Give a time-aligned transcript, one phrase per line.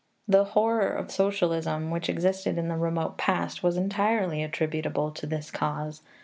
[0.27, 5.51] The horror of socialism which existed in the remote past was entirely attributable to this
[5.51, 6.01] cause.